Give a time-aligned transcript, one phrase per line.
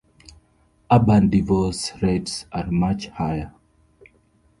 [0.91, 3.53] Urban divorce rates are much higher.